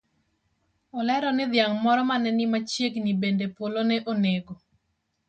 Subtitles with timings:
[0.99, 4.53] Olero ni dhiang' moro mane ni machiegni bende polo ne onego.